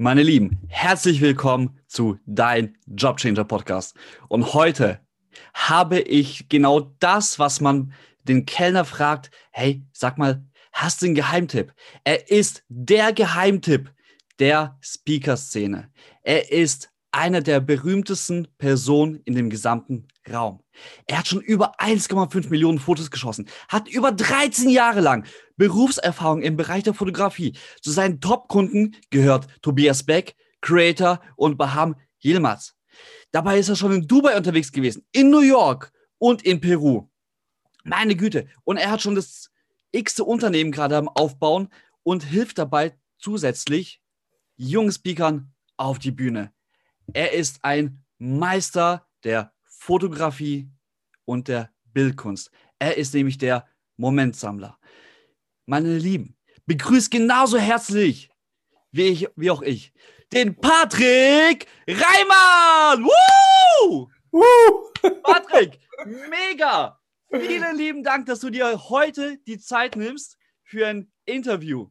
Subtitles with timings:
[0.00, 3.96] Meine Lieben, herzlich willkommen zu Dein Jobchanger Podcast.
[4.28, 5.00] Und heute
[5.54, 9.32] habe ich genau das, was man den Kellner fragt.
[9.50, 11.74] Hey, sag mal, hast du einen Geheimtipp?
[12.04, 13.92] Er ist der Geheimtipp
[14.38, 15.90] der Speaker-Szene.
[16.22, 20.62] Er ist einer der berühmtesten Personen in dem gesamten Raum.
[21.06, 26.56] Er hat schon über 1,5 Millionen Fotos geschossen, hat über 13 Jahre lang Berufserfahrung im
[26.56, 27.56] Bereich der Fotografie.
[27.82, 32.76] Zu seinen Top-Kunden gehört Tobias Beck, Creator und Baham Yilmaz.
[33.32, 37.08] Dabei ist er schon in Dubai unterwegs gewesen, in New York und in Peru.
[37.82, 38.46] Meine Güte.
[38.62, 39.50] Und er hat schon das
[39.90, 41.68] x-te Unternehmen gerade am Aufbauen
[42.04, 44.00] und hilft dabei zusätzlich
[44.56, 46.52] jungen Speakern auf die Bühne.
[47.14, 50.70] Er ist ein Meister der Fotografie
[51.24, 52.50] und der Bildkunst.
[52.78, 54.78] Er ist nämlich der Momentsammler.
[55.66, 56.36] Meine Lieben,
[56.66, 58.30] begrüßt genauso herzlich
[58.90, 59.92] wie, ich, wie auch ich
[60.32, 63.04] den Patrick Reimann.
[63.04, 64.08] Woo!
[64.30, 64.92] Woo!
[65.22, 67.00] Patrick, mega!
[67.30, 71.90] Vielen lieben Dank, dass du dir heute die Zeit nimmst für ein Interview.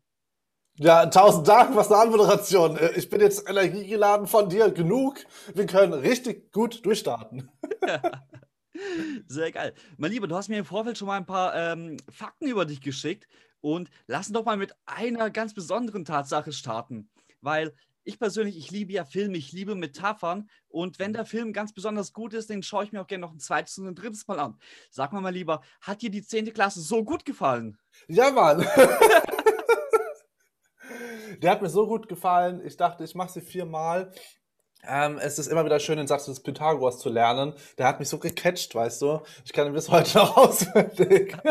[0.80, 2.78] Ja, tausend Dank, was eine Anmoderation.
[2.78, 5.26] Äh, ich bin jetzt energiegeladen von dir genug.
[5.56, 7.50] Wir können richtig gut durchstarten.
[9.28, 9.74] Sehr geil.
[9.98, 12.80] Mein Lieber, du hast mir im Vorfeld schon mal ein paar ähm, Fakten über dich
[12.82, 13.28] geschickt
[13.60, 17.10] und lass uns doch mal mit einer ganz besonderen Tatsache starten,
[17.42, 21.74] weil ich persönlich, ich liebe ja Filme, ich liebe Metaphern und wenn der Film ganz
[21.74, 24.28] besonders gut ist, den schaue ich mir auch gerne noch ein zweites und ein drittes
[24.28, 24.60] Mal an.
[24.92, 26.54] Sag mal mal lieber, hat dir die 10.
[26.54, 27.80] Klasse so gut gefallen?
[28.08, 28.64] Ja, Mann.
[31.42, 32.62] Der hat mir so gut gefallen.
[32.66, 34.12] Ich dachte, ich mache sie viermal.
[34.88, 37.54] Ähm, es ist immer wieder schön, den Satz des Pythagoras zu lernen.
[37.78, 39.22] Der hat mich so gecatcht, weißt du.
[39.44, 41.36] Ich kann ihn bis heute noch auswendig.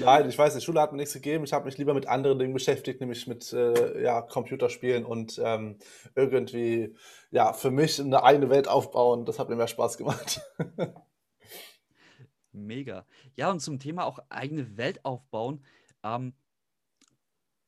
[0.00, 1.44] Nein, ich weiß, die Schule hat mir nichts gegeben.
[1.44, 5.78] Ich habe mich lieber mit anderen Dingen beschäftigt, nämlich mit äh, ja, Computerspielen und ähm,
[6.14, 6.94] irgendwie
[7.30, 9.24] ja, für mich eine eigene Welt aufbauen.
[9.24, 10.42] Das hat mir mehr Spaß gemacht.
[12.52, 13.06] Mega.
[13.34, 15.64] Ja, und zum Thema auch eigene Welt aufbauen.
[16.04, 16.34] Ähm,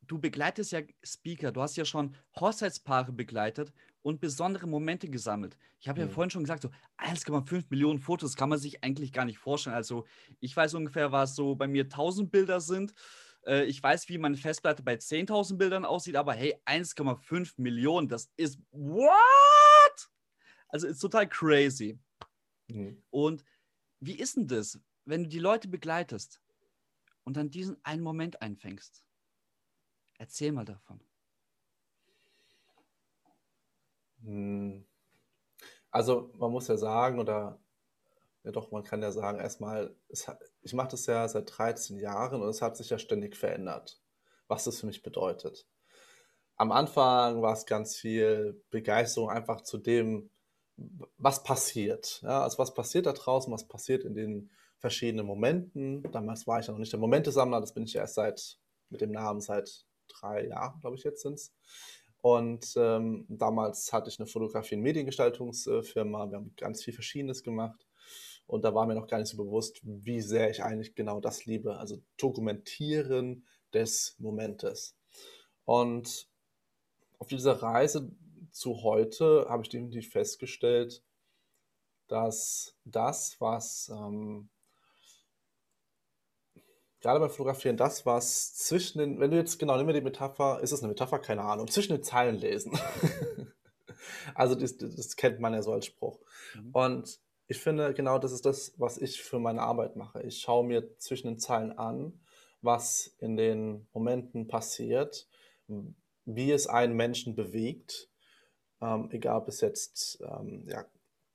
[0.06, 3.72] du begleitest ja Speaker, du hast ja schon Hochzeitspaare begleitet
[4.02, 5.56] und besondere Momente gesammelt.
[5.80, 6.10] Ich habe ja mhm.
[6.10, 9.76] vorhin schon gesagt, so 1,5 Millionen Fotos kann man sich eigentlich gar nicht vorstellen.
[9.76, 10.06] Also
[10.40, 12.94] ich weiß ungefähr, was so bei mir 1000 Bilder sind.
[13.46, 18.30] Äh, ich weiß, wie meine Festplatte bei 10.000 Bildern aussieht, aber hey, 1,5 Millionen, das
[18.36, 20.10] ist what?
[20.68, 21.98] Also ist total crazy.
[22.68, 23.02] Mhm.
[23.10, 23.44] Und
[24.00, 26.40] wie ist denn das, wenn du die Leute begleitest
[27.24, 29.03] und dann diesen einen Moment einfängst?
[30.18, 31.00] Erzähl mal davon.
[34.22, 34.84] Hm.
[35.90, 37.60] Also man muss ja sagen, oder
[38.42, 39.94] ja doch, man kann ja sagen, erstmal,
[40.62, 44.02] ich mache das ja seit 13 Jahren und es hat sich ja ständig verändert,
[44.48, 45.66] was das für mich bedeutet.
[46.56, 50.30] Am Anfang war es ganz viel Begeisterung einfach zu dem,
[51.16, 52.20] was passiert.
[52.22, 56.02] Ja, also was passiert da draußen, was passiert in den verschiedenen Momenten.
[56.12, 58.58] Damals war ich ja noch nicht der Momentesammler, das bin ich erst seit
[58.90, 59.86] mit dem Namen seit
[60.20, 61.52] drei Jahren, glaube ich, jetzt sind es.
[62.20, 66.30] Und ähm, damals hatte ich eine Fotografie- und Mediengestaltungsfirma.
[66.30, 67.86] Wir haben ganz viel Verschiedenes gemacht.
[68.46, 71.44] Und da war mir noch gar nicht so bewusst, wie sehr ich eigentlich genau das
[71.44, 71.76] liebe.
[71.76, 74.96] Also Dokumentieren des Momentes.
[75.64, 76.28] Und
[77.18, 78.10] auf dieser Reise
[78.52, 81.02] zu heute habe ich definitiv festgestellt,
[82.06, 84.48] dass das, was ähm,
[87.04, 90.60] gerade beim Fotografieren das, was zwischen den, wenn du jetzt, genau, nimm mir die Metapher,
[90.62, 91.18] ist es eine Metapher?
[91.18, 92.78] Keine Ahnung, zwischen den Zeilen lesen.
[94.34, 96.18] also das, das, kennt man ja so als Spruch.
[96.54, 96.70] Mhm.
[96.72, 100.22] Und ich finde, genau das ist das, was ich für meine Arbeit mache.
[100.22, 102.18] Ich schaue mir zwischen den Zeilen an,
[102.62, 105.28] was in den Momenten passiert,
[106.24, 108.08] wie es einen Menschen bewegt,
[108.80, 110.86] ähm, egal ob es jetzt ähm, ja,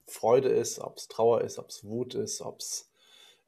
[0.07, 2.88] Freude ist, ob es Trauer ist, ob es Wut ist, ob es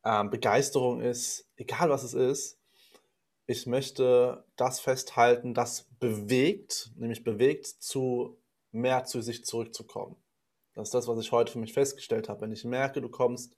[0.04, 2.60] ähm, Begeisterung ist, egal was es ist,
[3.48, 8.38] ich möchte das festhalten, das bewegt, nämlich bewegt, zu
[8.72, 10.16] mehr zu sich zurückzukommen.
[10.74, 12.42] Das ist das, was ich heute für mich festgestellt habe.
[12.42, 13.58] Wenn ich merke, du kommst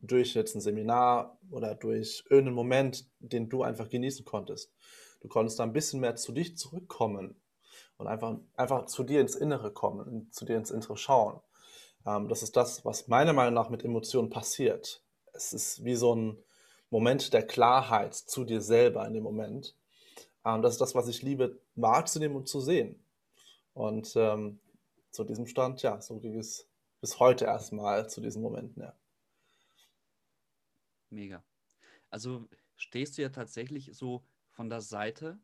[0.00, 4.72] durch jetzt ein Seminar oder durch irgendeinen Moment, den du einfach genießen konntest,
[5.20, 7.40] du konntest da ein bisschen mehr zu dich zurückkommen
[7.96, 11.40] und einfach, einfach zu dir ins Innere kommen, zu dir ins Innere schauen.
[12.04, 15.05] Ähm, das ist das, was meiner Meinung nach mit Emotionen passiert.
[15.36, 16.38] Es ist wie so ein
[16.90, 19.74] Moment der Klarheit zu dir selber in dem Moment.
[20.44, 23.02] Ähm, das ist das, was ich liebe, wahrzunehmen und zu sehen.
[23.74, 24.58] Und ähm,
[25.10, 26.68] zu diesem Stand, ja, so ging es
[27.00, 28.94] bis heute erstmal zu diesen Momenten, ja.
[31.10, 31.44] Mega.
[32.10, 35.38] Also stehst du ja tatsächlich so von der Seite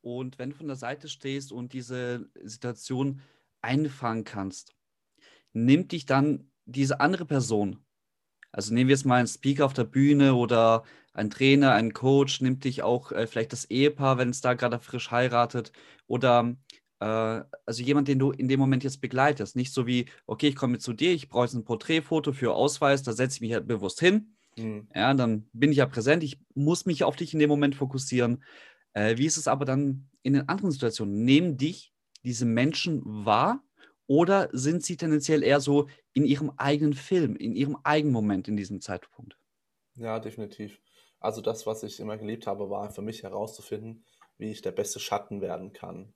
[0.00, 3.22] und wenn du von der Seite stehst und diese Situation
[3.62, 4.74] einfangen kannst,
[5.52, 7.84] nimmt dich dann diese andere Person,
[8.54, 12.40] also nehmen wir jetzt mal einen Speaker auf der Bühne oder ein Trainer, ein Coach,
[12.40, 15.72] nimmt dich auch äh, vielleicht das Ehepaar, wenn es da gerade frisch heiratet
[16.06, 16.54] oder
[17.00, 17.04] äh,
[17.66, 19.56] also jemand, den du in dem Moment jetzt begleitest.
[19.56, 23.02] Nicht so wie, okay, ich komme zu dir, ich brauche jetzt ein Porträtfoto für Ausweis,
[23.02, 24.36] da setze ich mich halt bewusst hin.
[24.56, 24.86] Mhm.
[24.94, 28.44] Ja, dann bin ich ja präsent, ich muss mich auf dich in dem Moment fokussieren.
[28.92, 31.24] Äh, wie ist es aber dann in den anderen Situationen?
[31.24, 31.92] Nehmen dich
[32.22, 33.64] diese Menschen wahr
[34.06, 38.56] oder sind sie tendenziell eher so in ihrem eigenen Film, in ihrem eigenen Moment in
[38.56, 39.36] diesem Zeitpunkt?
[39.96, 40.80] Ja, definitiv.
[41.20, 44.04] Also das, was ich immer geliebt habe, war für mich herauszufinden,
[44.36, 46.12] wie ich der beste Schatten werden kann.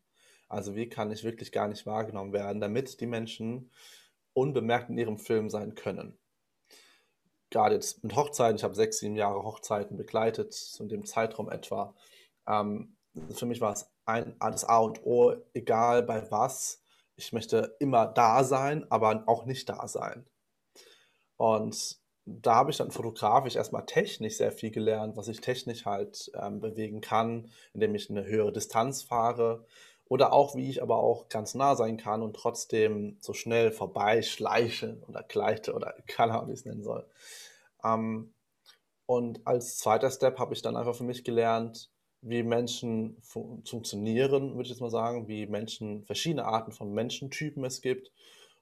[0.48, 3.70] Also wie kann ich wirklich gar nicht wahrgenommen werden, damit die Menschen
[4.32, 6.18] unbemerkt in ihrem Film sein können.
[7.50, 11.50] Gerade jetzt mit Hochzeiten, ich habe sechs, sieben Jahre Hochzeiten begleitet, so in dem Zeitraum
[11.50, 11.94] etwa.
[12.46, 12.96] Ähm,
[13.30, 16.82] für mich war es ein, das A und O, egal bei was.
[17.18, 20.24] Ich möchte immer da sein, aber auch nicht da sein.
[21.36, 26.30] Und da habe ich dann fotografisch erstmal technisch sehr viel gelernt, was ich technisch halt
[26.40, 29.66] ähm, bewegen kann, indem ich eine höhere Distanz fahre,
[30.04, 35.02] oder auch, wie ich aber auch ganz nah sein kann und trotzdem so schnell vorbeischleiche
[35.08, 37.04] oder gleite oder keine Ahnung, wie ich es nennen soll.
[37.84, 38.32] Ähm,
[39.06, 44.54] und als zweiter Step habe ich dann einfach für mich gelernt, wie Menschen fun funktionieren,
[44.54, 48.10] würde ich jetzt mal sagen, wie Menschen, verschiedene Arten von Menschentypen es gibt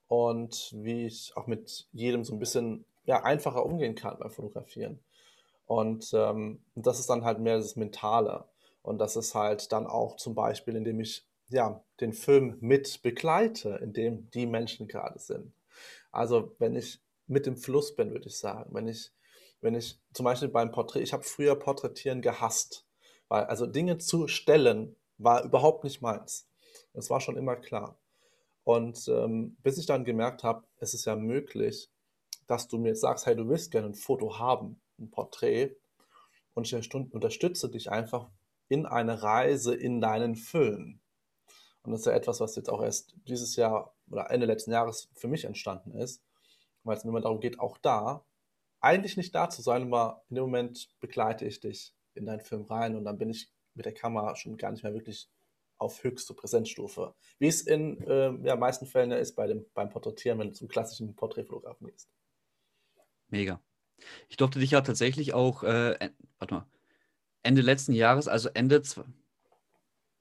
[0.09, 5.01] und wie ich auch mit jedem so ein bisschen ja, einfacher umgehen kann beim Fotografieren.
[5.67, 8.45] Und ähm, das ist dann halt mehr das Mentale.
[8.83, 13.79] Und das ist halt dann auch zum Beispiel, indem ich ja, den Film mit begleite,
[13.83, 15.53] in dem die Menschen gerade sind.
[16.11, 19.11] Also wenn ich mit dem Fluss bin, würde ich sagen, wenn ich,
[19.61, 22.85] wenn ich zum Beispiel beim Porträt, ich habe früher Porträtieren gehasst,
[23.29, 26.49] weil also Dinge zu stellen war überhaupt nicht meins.
[26.93, 27.99] Das war schon immer klar.
[28.65, 31.91] Und ähm, bis ich dann gemerkt habe, es ist ja möglich,
[32.47, 35.77] dass du mir jetzt sagst, hey, du willst gerne ein Foto haben, ein Porträt,
[36.55, 38.31] und ich unterstütze dich einfach
[38.69, 41.01] in eine Reise in deinen Film.
[41.83, 45.11] Und das ist ja etwas, was jetzt auch erst dieses Jahr oder Ende letzten Jahres
[45.15, 46.25] für mich entstanden ist,
[46.83, 48.25] weil es mir immer darum geht, auch da
[48.81, 52.63] eigentlich nicht da zu sein, aber in dem Moment begleite ich dich in deinen Film
[52.63, 55.29] rein und dann bin ich mit der Kamera schon gar nicht mehr wirklich
[55.79, 57.15] auf höchste Präsenzstufe.
[57.39, 60.69] Wie es in äh, ja, meisten Fällen ist bei dem, beim Porträtieren, wenn du zum
[60.69, 62.09] klassischen Porträtfotografen gehst.
[63.29, 63.61] Mega.
[64.29, 66.67] Ich durfte dich ja tatsächlich auch, äh, warte mal,
[67.43, 68.83] Ende letzten Jahres, also Ende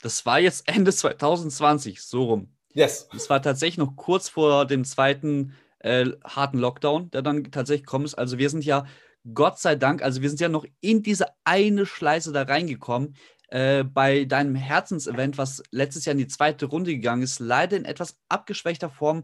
[0.01, 2.55] das war jetzt Ende 2020, so rum.
[2.73, 3.07] Yes.
[3.11, 8.17] Das war tatsächlich noch kurz vor dem zweiten äh, harten Lockdown, der dann tatsächlich kommt.
[8.17, 8.85] Also wir sind ja,
[9.33, 13.15] Gott sei Dank, also wir sind ja noch in diese eine Schleiße da reingekommen.
[13.47, 17.85] Äh, bei deinem Herzensevent, was letztes Jahr in die zweite Runde gegangen ist, leider in
[17.85, 19.23] etwas abgeschwächter Form.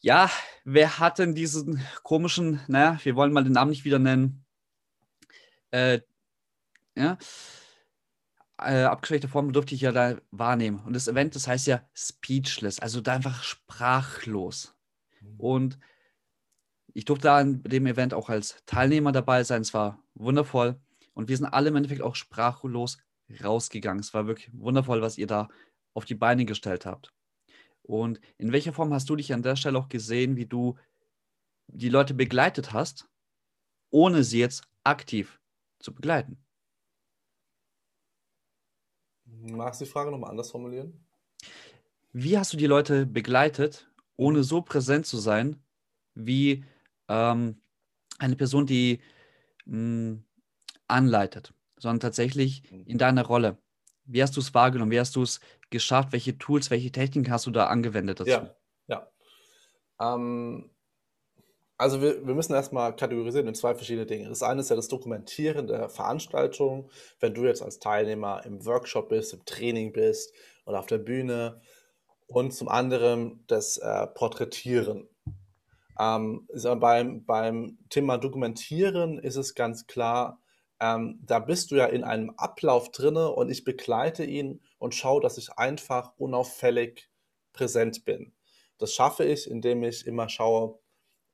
[0.00, 0.30] Ja,
[0.64, 4.44] wer hat denn diesen komischen, naja, wir wollen mal den Namen nicht wieder nennen,
[5.70, 6.00] äh,
[6.96, 7.18] ja,
[8.58, 10.80] äh, abgeschwächte Form durfte ich ja da wahrnehmen.
[10.86, 14.74] Und das Event, das heißt ja speechless, also da einfach sprachlos.
[15.20, 15.40] Mhm.
[15.40, 15.78] Und
[16.96, 19.60] ich durfte da an dem Event auch als Teilnehmer dabei sein.
[19.60, 20.80] Es war wundervoll.
[21.12, 22.96] Und wir sind alle im Endeffekt auch sprachlos
[23.44, 24.00] rausgegangen.
[24.00, 25.48] Es war wirklich wundervoll, was ihr da
[25.92, 27.12] auf die Beine gestellt habt.
[27.82, 30.78] Und in welcher Form hast du dich an der Stelle auch gesehen, wie du
[31.66, 33.06] die Leute begleitet hast,
[33.90, 35.38] ohne sie jetzt aktiv
[35.80, 36.38] zu begleiten?
[39.26, 41.04] Magst du die Frage nochmal anders formulieren?
[42.14, 43.86] Wie hast du die Leute begleitet,
[44.16, 45.62] ohne so präsent zu sein,
[46.14, 46.64] wie
[47.08, 47.60] ähm,
[48.18, 49.00] eine Person, die
[49.66, 50.24] mh, hm,
[50.88, 52.84] anleitet, sondern tatsächlich mhm.
[52.86, 53.58] in deiner Rolle?
[54.04, 54.92] Wie hast du es wahrgenommen?
[54.92, 56.12] Wie hast du es geschafft?
[56.12, 58.30] Welche Tools, welche Techniken hast du da angewendet dazu?
[58.30, 59.10] Ja, ja.
[60.00, 60.70] Ähm,
[61.78, 64.28] also wir, wir müssen erstmal kategorisieren in zwei verschiedene Dinge.
[64.28, 66.90] Das eine ist ja das Dokumentieren der Veranstaltung.
[67.20, 70.32] Wenn du jetzt als Teilnehmer im Workshop bist, im Training bist
[70.64, 71.60] oder auf der Bühne.
[72.28, 75.08] Und zum anderen das äh, Porträtieren.
[75.98, 76.48] Ähm,
[76.80, 80.40] beim, beim Thema Dokumentieren ist es ganz klar,
[80.80, 85.22] ähm, da bist du ja in einem Ablauf drinne und ich begleite ihn und schaue,
[85.22, 87.08] dass ich einfach unauffällig
[87.52, 88.34] präsent bin.
[88.78, 90.78] Das schaffe ich, indem ich immer schaue,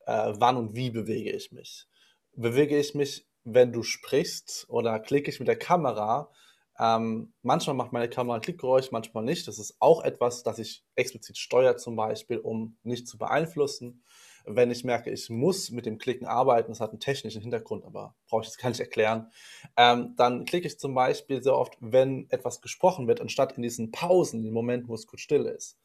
[0.07, 1.87] äh, wann und wie bewege ich mich.
[2.35, 6.31] Bewege ich mich, wenn du sprichst oder klicke ich mit der Kamera?
[6.79, 9.49] Ähm, manchmal macht meine Kamera ein Klickgeräusch, manchmal nicht.
[9.49, 14.05] Das ist auch etwas, das ich explizit steuere, zum Beispiel, um nicht zu beeinflussen.
[14.45, 18.15] Wenn ich merke, ich muss mit dem Klicken arbeiten, das hat einen technischen Hintergrund, aber
[18.29, 19.31] brauche ich jetzt gar nicht erklären,
[19.77, 23.91] ähm, dann klicke ich zum Beispiel sehr oft, wenn etwas gesprochen wird, anstatt in diesen
[23.91, 25.79] Pausen, in den Momenten, wo es kurz still ist.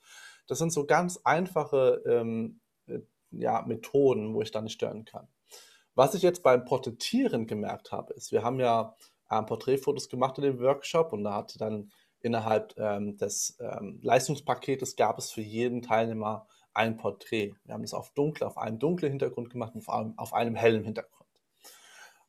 [0.48, 3.00] Das sind so ganz einfache ähm, äh,
[3.32, 5.28] ja, Methoden, wo ich da nicht stören kann.
[5.96, 8.96] Was ich jetzt beim Porträtieren gemerkt habe, ist, wir haben ja
[9.32, 14.96] ähm, Porträtfotos gemacht in dem Workshop und da hatte dann innerhalb ähm, des ähm, Leistungspaketes
[14.96, 17.56] gab es für jeden Teilnehmer ein Porträt.
[17.66, 20.56] Wir haben das auf dunkel, auf einem dunklen Hintergrund gemacht und auf einem, auf einem
[20.56, 21.28] hellen Hintergrund.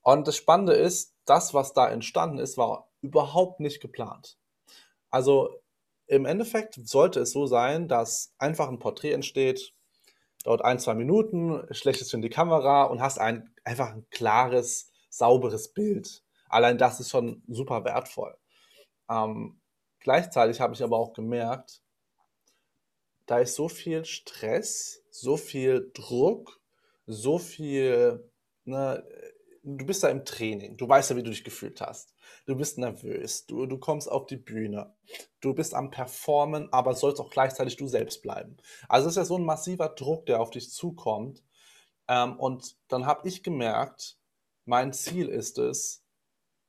[0.02, 4.38] Und das Spannende ist, das, was da entstanden ist, war überhaupt nicht geplant.
[5.10, 5.50] Also
[6.06, 9.74] im Endeffekt sollte es so sein, dass einfach ein Porträt entsteht,
[10.44, 14.90] dauert ein, zwei Minuten, schlechtest du in die Kamera und hast ein, einfach ein klares,
[15.10, 16.24] sauberes Bild.
[16.48, 18.34] Allein das ist schon super wertvoll.
[19.10, 19.60] Ähm,
[20.00, 21.82] gleichzeitig habe ich aber auch gemerkt,
[23.28, 26.60] da ist so viel Stress, so viel Druck,
[27.06, 28.28] so viel,
[28.64, 29.06] ne,
[29.62, 32.14] du bist da im Training, du weißt ja, wie du dich gefühlt hast.
[32.46, 34.94] Du bist nervös, du, du kommst auf die Bühne,
[35.40, 38.56] du bist am Performen, aber sollst auch gleichzeitig du selbst bleiben.
[38.88, 41.44] Also es ist ja so ein massiver Druck, der auf dich zukommt.
[42.08, 44.18] Ähm, und dann habe ich gemerkt,
[44.64, 46.02] mein Ziel ist es,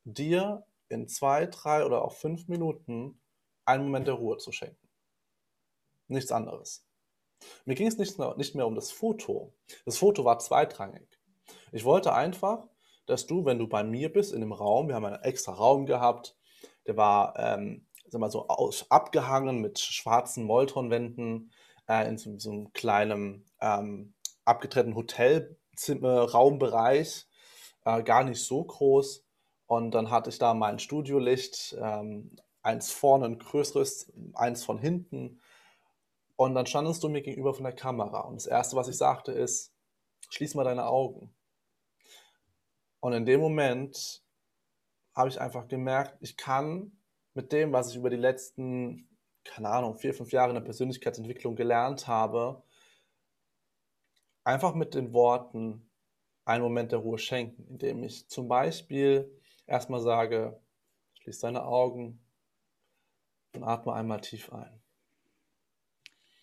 [0.04, 3.18] dir in zwei, drei oder auch fünf Minuten
[3.64, 4.79] einen Moment der Ruhe zu schenken.
[6.10, 6.84] Nichts anderes.
[7.64, 9.54] Mir ging es nicht mehr, nicht mehr um das Foto.
[9.84, 11.18] Das Foto war zweitrangig.
[11.72, 12.66] Ich wollte einfach,
[13.06, 15.86] dass du, wenn du bei mir bist in dem Raum, wir haben einen extra Raum
[15.86, 16.36] gehabt,
[16.86, 21.52] der war ähm, sag mal so aus, abgehangen mit schwarzen Moltonwänden
[21.88, 24.14] äh, in so, so, einem kleinen ähm,
[24.44, 27.26] abgetrennten Hotelraumbereich,
[27.84, 29.24] äh, gar nicht so groß.
[29.66, 35.39] Und dann hatte ich da mein Studiolicht, ähm, eins vorne, ein größeres, eins von hinten
[36.40, 38.20] und dann standest du mir gegenüber von der Kamera.
[38.20, 39.74] Und das Erste, was ich sagte, ist,
[40.30, 41.34] schließ mal deine Augen.
[43.00, 44.24] Und in dem Moment
[45.14, 46.98] habe ich einfach gemerkt, ich kann
[47.34, 49.06] mit dem, was ich über die letzten,
[49.44, 52.62] keine Ahnung, vier, fünf Jahre in der Persönlichkeitsentwicklung gelernt habe,
[54.42, 55.90] einfach mit den Worten
[56.46, 59.30] einen Moment der Ruhe schenken, indem ich zum Beispiel
[59.66, 60.58] erstmal sage,
[61.20, 62.24] schließ deine Augen
[63.54, 64.79] und atme einmal tief ein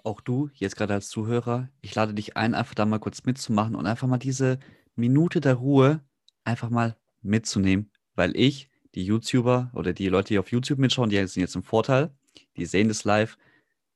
[0.07, 3.75] auch du, jetzt gerade als Zuhörer, ich lade dich ein, einfach da mal kurz mitzumachen
[3.75, 4.59] und einfach mal diese
[4.95, 6.03] Minute der Ruhe
[6.43, 11.17] einfach mal mitzunehmen, weil ich, die YouTuber oder die Leute, die auf YouTube mitschauen, die
[11.27, 12.15] sind jetzt im Vorteil,
[12.55, 13.37] die sehen das live.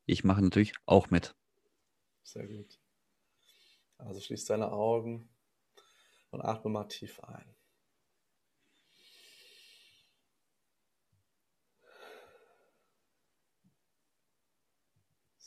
[0.05, 1.33] Ich mache natürlich auch mit.
[2.23, 2.77] Sehr gut.
[3.97, 5.29] Also schließ deine Augen
[6.29, 7.45] und atme mal tief ein.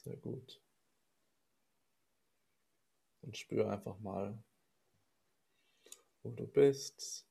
[0.04, 0.60] Sehr gut.
[3.22, 4.38] Und spür einfach mal,
[6.22, 7.26] wo du bist.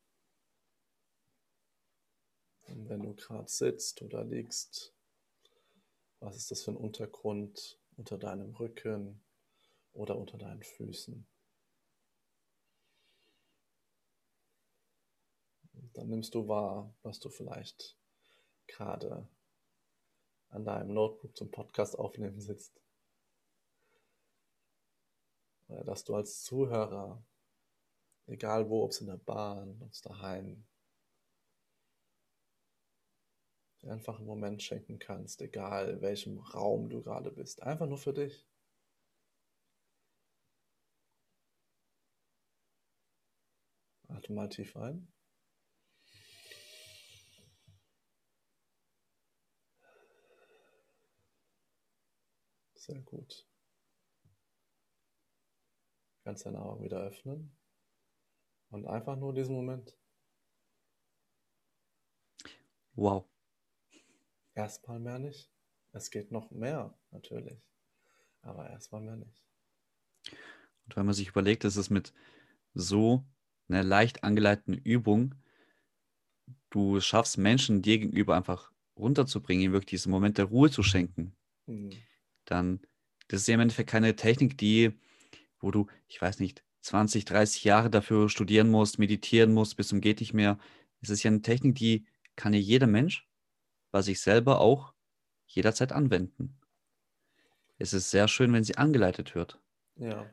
[2.63, 4.92] Und wenn du gerade sitzt oder liegst,
[6.20, 9.22] was ist das für ein Untergrund unter deinem Rücken
[9.94, 11.27] oder unter deinen Füßen?
[15.94, 17.96] dann nimmst du wahr, was du vielleicht
[18.68, 19.27] gerade
[20.54, 22.80] an deinem Notebook zum Podcast aufnehmen sitzt.
[25.68, 27.24] Oder dass du als Zuhörer,
[28.28, 30.66] egal wo, ob es in der Bahn, ob es daheim,
[33.82, 37.64] dir einfach einen Moment schenken kannst, egal in welchem Raum du gerade bist.
[37.64, 38.46] Einfach nur für dich.
[44.08, 45.12] Atme mal tief ein.
[52.86, 53.48] Sehr gut.
[56.25, 57.56] Kannst deine Augen wieder öffnen
[58.72, 59.98] und einfach nur diesen Moment.
[62.96, 63.25] Wow.
[64.54, 65.50] Erstmal mehr nicht.
[65.94, 67.58] Es geht noch mehr, natürlich.
[68.42, 69.46] Aber erstmal mehr nicht.
[70.84, 72.13] Und wenn man sich überlegt, dass es mit
[72.74, 73.24] so
[73.70, 75.36] einer leicht angeleiteten Übung
[76.70, 81.34] du schaffst, Menschen dir gegenüber einfach runterzubringen, wirklich diesen Moment der Ruhe zu schenken.
[81.66, 81.94] Mhm
[82.46, 82.82] dann,
[83.28, 85.00] das ist ja im Endeffekt keine Technik, die,
[85.60, 90.02] wo du, ich weiß nicht, 20, 30 Jahre dafür studieren musst, meditieren musst, bis zum
[90.02, 90.58] geht nicht mehr.
[91.02, 93.28] Es ist ja eine Technik, die kann ja jeder Mensch
[93.92, 94.94] bei sich selber auch
[95.46, 96.60] jederzeit anwenden.
[97.78, 99.60] Es ist sehr schön, wenn sie angeleitet wird.
[99.96, 100.30] Ja.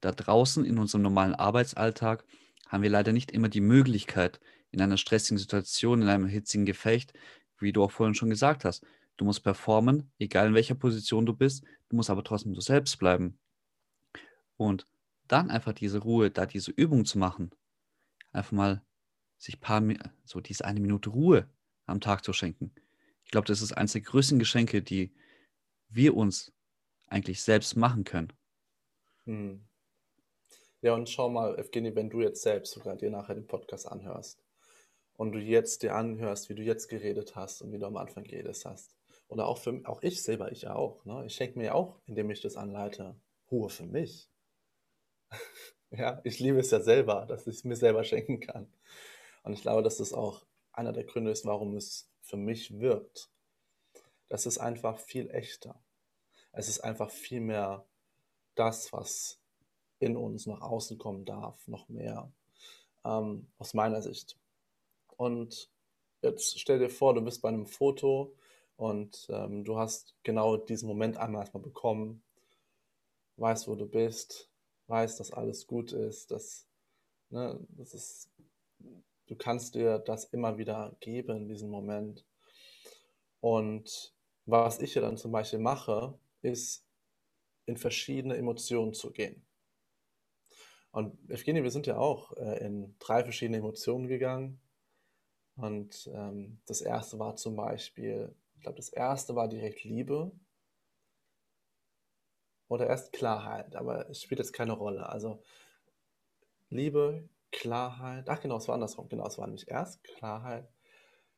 [0.00, 2.24] Da draußen in unserem normalen Arbeitsalltag
[2.68, 4.40] haben wir leider nicht immer die Möglichkeit,
[4.70, 7.12] in einer stressigen Situation, in einem hitzigen Gefecht,
[7.58, 8.84] wie du auch vorhin schon gesagt hast,
[9.16, 12.98] du musst performen, egal in welcher Position du bist, du musst aber trotzdem du selbst
[12.98, 13.38] bleiben.
[14.56, 14.86] Und
[15.28, 17.50] dann einfach diese Ruhe, da diese Übung zu machen,
[18.32, 18.82] einfach mal
[19.38, 19.82] sich paar,
[20.24, 21.48] so diese eine Minute Ruhe
[21.86, 22.72] am Tag zu schenken.
[23.24, 25.12] Ich glaube, das ist eines der größten Geschenke, die
[25.88, 26.52] wir uns
[27.06, 28.32] eigentlich selbst machen können.
[29.24, 29.64] Hm.
[30.82, 34.44] Ja, und schau mal, Evgeny, wenn du jetzt selbst sogar dir nachher den Podcast anhörst
[35.16, 38.24] und du jetzt dir anhörst, wie du jetzt geredet hast und wie du am Anfang
[38.24, 38.94] geredet hast.
[39.28, 41.04] Oder auch für auch ich selber, ich auch.
[41.04, 41.24] Ne?
[41.26, 43.16] Ich schenke mir auch, indem ich das anleite,
[43.50, 44.28] Ruhe für mich.
[45.90, 48.72] ja, ich liebe es ja selber, dass ich es mir selber schenken kann.
[49.42, 53.30] Und ich glaube, dass das auch einer der Gründe ist, warum es für mich wirkt.
[54.28, 55.80] Das ist einfach viel echter.
[56.52, 57.84] Es ist einfach viel mehr
[58.54, 59.40] das, was
[59.98, 62.32] in uns nach außen kommen darf, noch mehr,
[63.04, 64.36] ähm, aus meiner Sicht.
[65.16, 65.70] Und
[66.22, 68.34] jetzt stell dir vor, du bist bei einem Foto
[68.76, 72.22] und ähm, du hast genau diesen Moment einmal erstmal bekommen,
[73.36, 74.50] weißt, wo du bist,
[74.88, 76.66] weißt, dass alles gut ist, dass,
[77.30, 78.30] ne, das ist,
[79.26, 82.24] du kannst dir das immer wieder geben in diesem Moment.
[83.40, 84.14] Und
[84.46, 86.84] was ich ja dann zum Beispiel mache, ist
[87.66, 89.44] in verschiedene Emotionen zu gehen.
[90.90, 94.60] Und Evgeny, wir sind ja auch äh, in drei verschiedene Emotionen gegangen.
[95.56, 100.32] Und ähm, das erste war zum Beispiel, glaube, das erste war direkt Liebe.
[102.68, 105.08] Oder erst Klarheit, aber es spielt jetzt keine Rolle.
[105.08, 105.42] Also
[106.70, 110.68] Liebe, Klarheit, ach genau, es war andersrum, genau, es war nämlich erst Klarheit,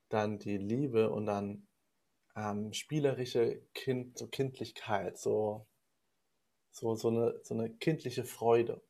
[0.09, 1.67] dann die Liebe und dann
[2.37, 5.67] ähm, spielerische kind, so Kindlichkeit, so,
[6.71, 8.83] so, so, eine, so eine kindliche Freude.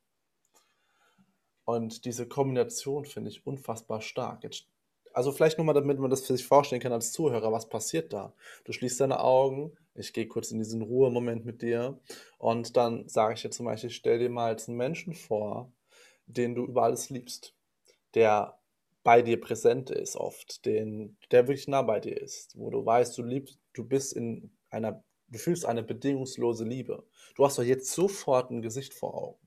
[1.64, 4.44] Und diese Kombination finde ich unfassbar stark.
[4.44, 4.68] Jetzt
[5.16, 8.12] also vielleicht nur mal, damit man das für sich vorstellen kann als Zuhörer, was passiert
[8.12, 8.34] da?
[8.64, 11.98] Du schließt deine Augen, ich gehe kurz in diesen Ruhemoment mit dir
[12.38, 15.72] und dann sage ich dir zum Beispiel, stell dir mal jetzt einen Menschen vor,
[16.26, 17.54] den du über alles liebst,
[18.14, 18.58] der
[19.04, 23.16] bei dir präsent ist oft, den, der wirklich nah bei dir ist, wo du weißt,
[23.16, 27.06] du liebst, du bist in einer, du fühlst eine bedingungslose Liebe.
[27.36, 29.45] Du hast doch jetzt sofort ein Gesicht vor Augen.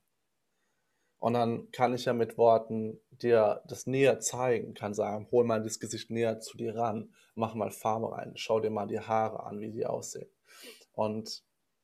[1.20, 5.62] Und dann kann ich ja mit Worten dir das näher zeigen, kann sagen, hol mal
[5.62, 9.44] das Gesicht näher zu dir ran, mach mal Farbe rein, schau dir mal die Haare
[9.44, 10.30] an, wie die aussehen.
[10.94, 11.44] Und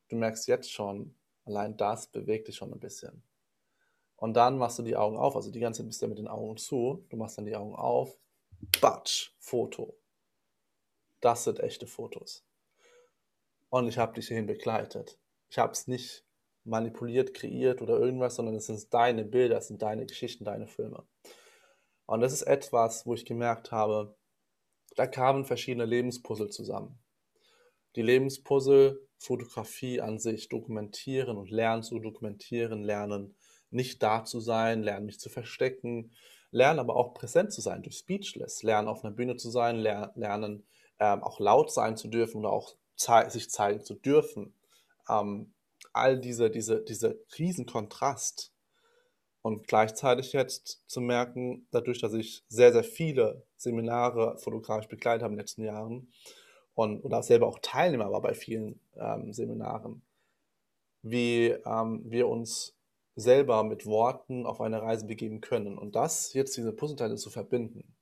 [0.09, 3.23] du merkst jetzt schon, allein das bewegt dich schon ein bisschen.
[4.15, 6.29] Und dann machst du die Augen auf, also die ganze Zeit bist du mit den
[6.29, 8.17] Augen zu, du machst dann die Augen auf,
[8.79, 9.97] batsch, Foto.
[11.19, 12.45] Das sind echte Fotos.
[13.69, 15.19] Und ich habe dich hierhin begleitet.
[15.49, 16.24] Ich habe es nicht
[16.65, 21.03] manipuliert, kreiert oder irgendwas, sondern es sind deine Bilder, es sind deine Geschichten, deine Filme.
[22.05, 24.15] Und das ist etwas, wo ich gemerkt habe,
[24.95, 26.99] da kamen verschiedene Lebenspuzzle zusammen.
[27.95, 33.35] Die Lebenspuzzle, Fotografie an sich, dokumentieren und lernen zu dokumentieren, lernen
[33.69, 36.11] nicht da zu sein, lernen mich zu verstecken,
[36.51, 40.65] lernen aber auch präsent zu sein durch Speechless, lernen auf einer Bühne zu sein, lernen
[40.99, 44.53] ähm, auch laut sein zu dürfen oder auch ze sich zeigen zu dürfen.
[45.09, 45.53] Ähm,
[45.95, 48.51] all diese, diese, diese Riesenkontrast
[49.41, 55.33] und gleichzeitig jetzt zu merken, dadurch, dass ich sehr, sehr viele Seminare fotografisch begleitet habe
[55.33, 56.11] in den letzten Jahren
[56.73, 60.01] und oder selber auch Teilnehmer war bei vielen ähm, Seminaren,
[61.01, 62.75] wie ähm, wir uns
[63.15, 67.95] selber mit Worten auf eine Reise begeben können und das jetzt diese Puzzleteile zu verbinden.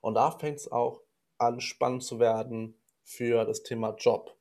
[0.00, 1.00] Und da fängt es auch
[1.38, 4.37] an, spannend zu werden für das Thema Job.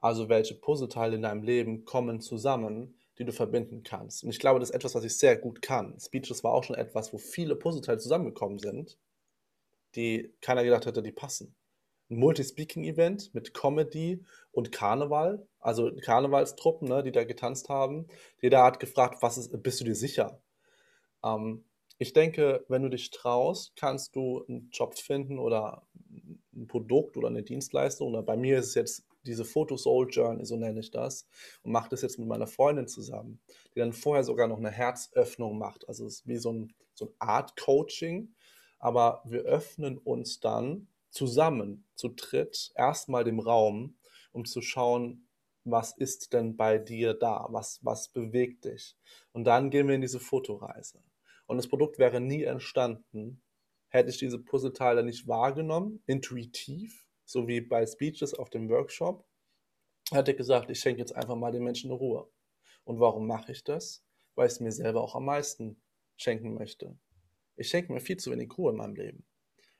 [0.00, 4.24] Also welche Puzzleteile in deinem Leben kommen zusammen, die du verbinden kannst.
[4.24, 5.98] Und ich glaube, das ist etwas, was ich sehr gut kann.
[5.98, 8.98] Speeches war auch schon etwas, wo viele Puzzleteile zusammengekommen sind,
[9.94, 11.54] die keiner gedacht hätte, die passen.
[12.10, 18.06] Ein Multi-Speaking-Event mit Comedy und Karneval, also Karnevalstruppen, ne, die da getanzt haben.
[18.40, 20.40] Jeder hat gefragt, was ist, bist du dir sicher?
[21.24, 21.64] Ähm,
[21.98, 25.86] ich denke, wenn du dich traust, kannst du einen Job finden oder
[26.54, 28.08] ein Produkt oder eine Dienstleistung.
[28.08, 31.26] Oder bei mir ist es jetzt diese Photo Soul Journey, so nenne ich das,
[31.62, 33.40] und mache das jetzt mit meiner Freundin zusammen,
[33.74, 35.88] die dann vorher sogar noch eine Herzöffnung macht.
[35.88, 38.34] Also es ist wie so, ein, so eine Art Coaching,
[38.78, 43.96] aber wir öffnen uns dann zusammen, zu dritt, erstmal dem Raum,
[44.32, 45.26] um zu schauen,
[45.64, 47.46] was ist denn bei dir da?
[47.50, 48.96] Was, was bewegt dich?
[49.32, 51.02] Und dann gehen wir in diese Fotoreise.
[51.46, 53.42] Und das Produkt wäre nie entstanden,
[53.88, 59.26] hätte ich diese Puzzleteile nicht wahrgenommen, intuitiv, so wie bei Speeches auf dem Workshop,
[60.12, 62.30] hat er gesagt, ich schenke jetzt einfach mal den Menschen Ruhe.
[62.84, 64.06] Und warum mache ich das?
[64.34, 65.82] Weil ich es mir selber auch am meisten
[66.16, 66.96] schenken möchte.
[67.56, 69.26] Ich schenke mir viel zu wenig Ruhe in meinem Leben.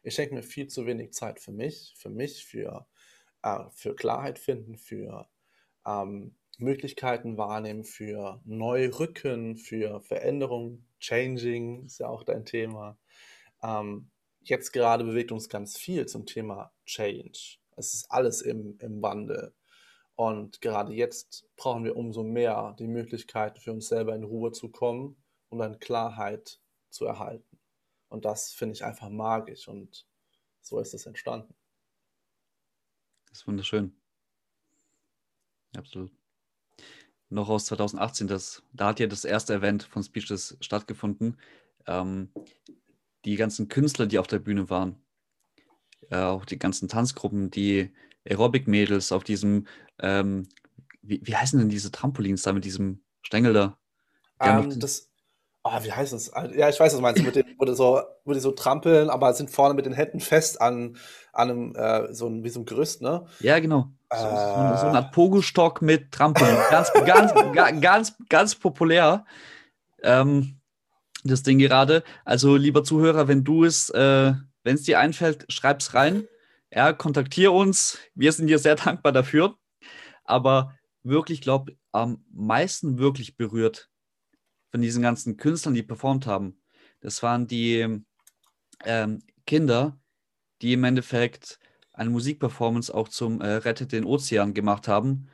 [0.02, 2.86] Ich schenke mir viel zu wenig Zeit für mich, für mich, für,
[3.42, 5.28] äh, für Klarheit finden, für
[5.86, 12.98] ähm, Möglichkeiten wahrnehmen, für neue Rücken, für Veränderung, Changing ist ja auch dein Thema.
[13.62, 14.10] Ähm,
[14.48, 17.58] jetzt gerade bewegt uns ganz viel zum Thema Change.
[17.76, 19.54] Es ist alles im, im Wandel.
[20.14, 24.70] Und gerade jetzt brauchen wir umso mehr die Möglichkeit, für uns selber in Ruhe zu
[24.70, 26.58] kommen und dann Klarheit
[26.90, 27.58] zu erhalten.
[28.08, 30.06] Und das finde ich einfach magisch und
[30.62, 31.54] so ist es entstanden.
[33.28, 33.94] Das ist wunderschön.
[35.76, 36.10] Absolut.
[37.28, 41.38] Noch aus 2018, das, da hat ja das erste Event von Speechless stattgefunden.
[41.86, 42.32] Ähm,
[43.26, 44.96] die ganzen Künstler, die auf der Bühne waren,
[46.10, 47.92] äh, auch die ganzen Tanzgruppen, die
[48.24, 49.66] Aerobic-Mädels auf diesem,
[50.00, 50.48] ähm,
[51.02, 53.78] wie, wie heißen denn diese Trampolins da mit diesem Stängel da?
[54.40, 55.10] Ähm, das,
[55.64, 56.30] oh, wie heißt das?
[56.54, 59.10] Ja, ich weiß, was du meinst, mit den, wo, die so, wo die so trampeln,
[59.10, 60.96] aber sind vorne mit den Händen fest an,
[61.32, 63.26] an einem, äh, so ein, wie so ein Gerüst, ne?
[63.40, 63.90] Ja, genau.
[64.12, 66.56] So, äh, so, eine, so eine Art Pogo-Stock mit Trampolin.
[66.70, 69.24] ganz, ganz, ganz, ganz, ganz populär.
[70.02, 70.60] Ähm,
[71.26, 72.02] das Ding gerade.
[72.24, 74.34] Also, lieber Zuhörer, wenn du es, äh,
[74.64, 76.26] wenn es dir einfällt, schreib's rein.
[76.72, 77.98] Ja, kontaktier uns.
[78.14, 79.56] Wir sind dir sehr dankbar dafür.
[80.24, 83.88] Aber wirklich, glaube am meisten wirklich berührt
[84.70, 86.60] von diesen ganzen Künstlern, die performt haben,
[87.00, 88.02] das waren die
[88.84, 89.98] ähm, Kinder,
[90.60, 91.58] die im Endeffekt
[91.92, 95.28] eine Musikperformance auch zum äh, Rettet den Ozean gemacht haben.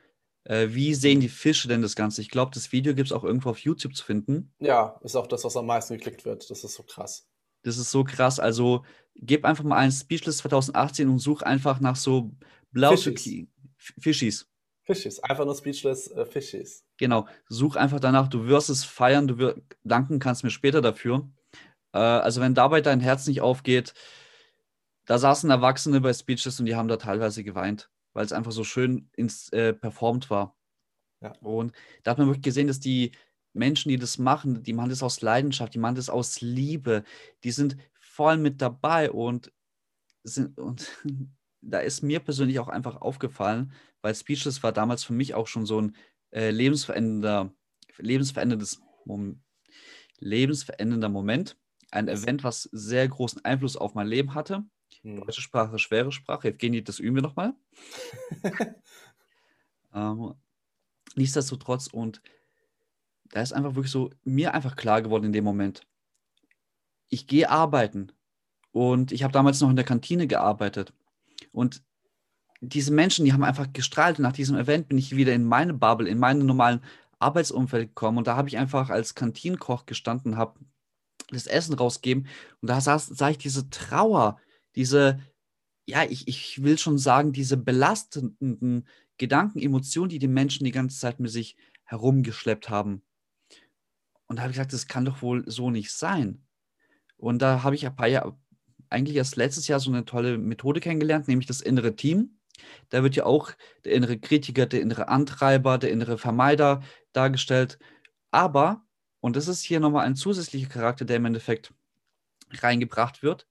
[0.45, 2.21] Äh, wie sehen die Fische denn das Ganze?
[2.21, 4.53] Ich glaube, das Video gibt es auch irgendwo auf YouTube zu finden.
[4.59, 6.51] Ja, ist auch das, was am meisten geklickt wird.
[6.51, 7.29] Das ist so krass.
[7.63, 8.41] Das ist so krass.
[8.41, 12.33] Also gib einfach mal ein Speechless 2018 und such einfach nach so
[12.73, 14.49] blau Fischis.
[14.85, 16.85] Fischis, einfach nur Speechless äh, Fischis.
[16.97, 21.29] Genau, such einfach danach, du wirst es feiern, du wirst, danken kannst mir später dafür.
[21.93, 23.95] Äh, also wenn dabei dein Herz nicht aufgeht,
[25.07, 28.65] da saßen Erwachsene bei Speechless und die haben da teilweise geweint, weil es einfach so
[28.65, 30.57] schön ins, äh, performt war.
[31.21, 31.33] Ja.
[31.41, 31.73] Und
[32.03, 33.13] da hat man wirklich gesehen, dass die
[33.53, 37.05] Menschen, die das machen, die machen das aus Leidenschaft, die machen das aus Liebe,
[37.45, 39.53] die sind voll mit dabei und
[40.25, 40.91] sind und
[41.61, 45.67] da ist mir persönlich auch einfach aufgefallen, weil Speechless war damals für mich auch schon
[45.67, 45.97] so ein
[46.31, 47.55] äh, lebensverändernder,
[47.99, 49.43] lebensveränderndes Mom
[50.19, 51.59] lebensverändernder Moment.
[51.91, 54.65] Ein Event, was sehr großen Einfluss auf mein Leben hatte.
[55.03, 55.21] Hm.
[55.21, 56.49] Deutsche Sprache, schwere Sprache.
[56.49, 57.55] Evgeny, das üben wir nochmal.
[59.95, 60.35] ähm,
[61.15, 62.23] nichtsdestotrotz, und
[63.31, 65.87] da ist einfach wirklich so mir einfach klar geworden in dem Moment.
[67.09, 68.13] Ich gehe arbeiten
[68.73, 70.93] und ich habe damals noch in der Kantine gearbeitet.
[71.51, 71.83] Und
[72.61, 74.19] diese Menschen, die haben einfach gestrahlt.
[74.19, 76.81] Und nach diesem Event bin ich wieder in meine Bubble, in meinen normalen
[77.19, 78.19] Arbeitsumfeld gekommen.
[78.19, 80.61] Und da habe ich einfach als Kantinenkoch gestanden, habe
[81.31, 82.29] das Essen rausgegeben.
[82.61, 84.39] Und da sah, sah ich diese Trauer,
[84.75, 85.21] diese,
[85.87, 88.87] ja, ich, ich will schon sagen, diese belastenden
[89.19, 93.03] Gedanken, Emotionen, die die Menschen die ganze Zeit mit sich herumgeschleppt haben.
[94.27, 96.45] Und da habe ich gesagt, das kann doch wohl so nicht sein.
[97.17, 98.37] Und da habe ich ein paar Jahre,
[98.89, 102.39] eigentlich erst letztes Jahr so eine tolle Methode kennengelernt, nämlich das innere Team.
[102.91, 103.53] Da wird ja auch
[103.85, 106.83] der innere Kritiker, der innere Antreiber, der innere Vermeider
[107.13, 107.79] dargestellt.
[108.31, 108.85] Aber,
[109.21, 111.73] und das ist hier nochmal ein zusätzlicher Charakter, der im Endeffekt
[112.51, 113.47] reingebracht wird,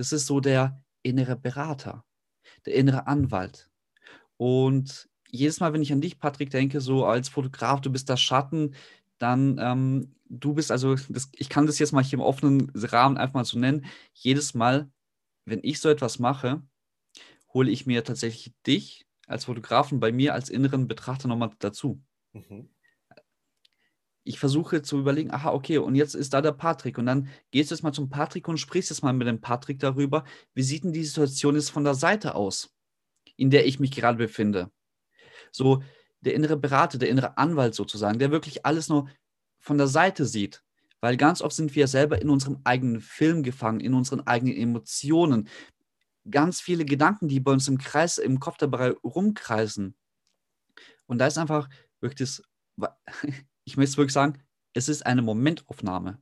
[0.00, 2.06] das ist so der innere Berater,
[2.64, 3.70] der innere Anwalt.
[4.38, 8.16] Und jedes Mal, wenn ich an dich, Patrick, denke, so als Fotograf, du bist der
[8.16, 8.74] Schatten,
[9.18, 13.18] dann ähm, du bist also, das, ich kann das jetzt mal hier im offenen Rahmen
[13.18, 13.84] einfach mal so nennen,
[14.14, 14.90] jedes Mal,
[15.44, 16.62] wenn ich so etwas mache,
[17.52, 22.02] hole ich mir tatsächlich dich als Fotografen bei mir als inneren Betrachter nochmal dazu.
[22.32, 22.70] Mhm.
[24.24, 26.98] Ich versuche zu überlegen, aha, okay, und jetzt ist da der Patrick.
[26.98, 29.78] Und dann gehst du jetzt mal zum Patrick und sprichst jetzt mal mit dem Patrick
[29.78, 32.74] darüber, wie sieht denn die Situation jetzt von der Seite aus,
[33.36, 34.70] in der ich mich gerade befinde.
[35.52, 35.82] So,
[36.20, 39.08] der innere Berater, der innere Anwalt sozusagen, der wirklich alles nur
[39.58, 40.62] von der Seite sieht.
[41.00, 45.48] Weil ganz oft sind wir selber in unserem eigenen Film gefangen, in unseren eigenen Emotionen
[46.30, 49.96] ganz viele Gedanken, die bei uns im Kreis, im Kopf dabei rumkreisen.
[51.06, 51.68] Und da ist einfach
[52.00, 52.42] wirklich das,
[53.70, 54.42] ich möchte wirklich sagen,
[54.74, 56.20] es ist eine Momentaufnahme.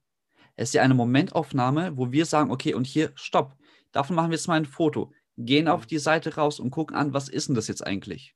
[0.57, 3.57] Es ist ja eine Momentaufnahme, wo wir sagen, okay, und hier, stopp,
[3.93, 7.15] davon machen wir jetzt mal ein Foto, gehen auf die Seite raus und gucken an,
[7.15, 8.35] was ist denn das jetzt eigentlich?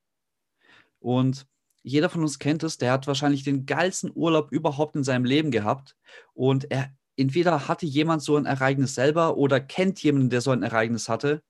[0.99, 1.47] Und
[1.83, 5.51] jeder von uns kennt es, der hat wahrscheinlich den geilsten Urlaub überhaupt in seinem Leben
[5.51, 5.97] gehabt
[6.33, 10.63] und er entweder hatte jemand so ein Ereignis selber oder kennt jemanden, der so ein
[10.63, 11.43] Ereignis hatte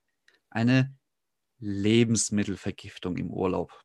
[0.51, 0.95] eine
[1.59, 3.82] Lebensmittelvergiftung im Urlaub.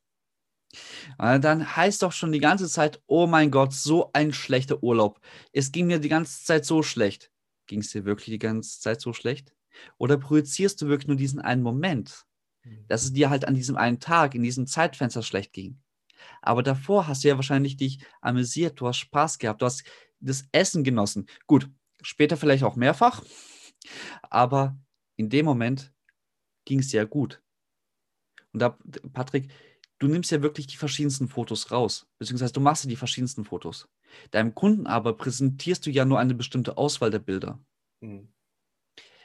[1.18, 5.20] Äh, dann heißt doch schon die ganze Zeit, oh mein Gott, so ein schlechter Urlaub.
[5.52, 7.30] Es ging mir die ganze Zeit so schlecht.
[7.66, 9.54] Ging es dir wirklich die ganze Zeit so schlecht?
[9.98, 12.26] Oder projizierst du wirklich nur diesen einen Moment,
[12.64, 12.84] mhm.
[12.88, 15.80] dass es dir halt an diesem einen Tag, in diesem Zeitfenster schlecht ging?
[16.42, 19.84] Aber davor hast du ja wahrscheinlich dich amüsiert, du hast Spaß gehabt, du hast
[20.20, 21.26] das Essen genossen.
[21.46, 21.70] Gut,
[22.02, 23.22] später vielleicht auch mehrfach,
[24.22, 24.76] aber
[25.16, 25.92] in dem Moment
[26.64, 27.42] ging es dir ja gut.
[28.52, 28.78] Und da,
[29.12, 29.50] Patrick,
[29.98, 33.88] du nimmst ja wirklich die verschiedensten Fotos raus, beziehungsweise du machst ja die verschiedensten Fotos.
[34.30, 37.58] Deinem Kunden aber präsentierst du ja nur eine bestimmte Auswahl der Bilder.
[38.00, 38.32] Mhm.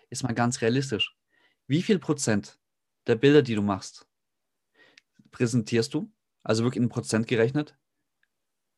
[0.10, 1.16] Ist mal ganz realistisch.
[1.68, 2.60] Wie viel Prozent
[3.08, 4.08] der Bilder, die du machst,
[5.32, 6.12] präsentierst du?
[6.44, 7.78] Also wirklich in Prozent gerechnet?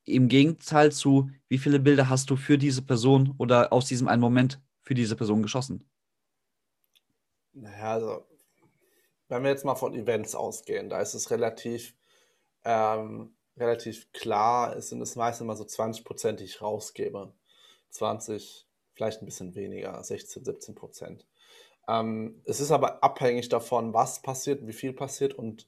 [0.06, 4.22] Im Gegenteil zu, wie viele Bilder hast du für diese Person oder aus diesem einen
[4.22, 5.90] Moment für diese Person geschossen?
[7.54, 8.28] Naja, also
[9.28, 11.96] wenn wir jetzt mal von Events ausgehen, da ist es relativ,
[12.64, 17.34] ähm, relativ klar, es sind es meistens mal so 20 Prozent, die ich rausgebe.
[17.90, 21.26] 20, vielleicht ein bisschen weniger, 16, 17 Prozent.
[21.88, 25.68] Ähm, es ist aber abhängig davon, was passiert, wie viel passiert und